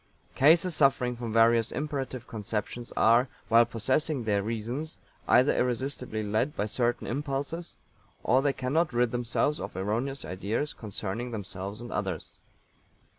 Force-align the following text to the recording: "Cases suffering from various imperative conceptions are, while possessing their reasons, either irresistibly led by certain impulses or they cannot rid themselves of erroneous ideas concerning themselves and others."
"Cases 0.33 0.75
suffering 0.75 1.15
from 1.15 1.31
various 1.31 1.71
imperative 1.71 2.25
conceptions 2.27 2.91
are, 2.97 3.27
while 3.49 3.67
possessing 3.67 4.23
their 4.23 4.41
reasons, 4.41 4.97
either 5.27 5.55
irresistibly 5.55 6.23
led 6.23 6.55
by 6.55 6.65
certain 6.65 7.05
impulses 7.05 7.75
or 8.23 8.41
they 8.41 8.51
cannot 8.51 8.93
rid 8.93 9.11
themselves 9.11 9.59
of 9.59 9.75
erroneous 9.75 10.25
ideas 10.25 10.73
concerning 10.73 11.29
themselves 11.29 11.81
and 11.81 11.91
others." 11.91 12.33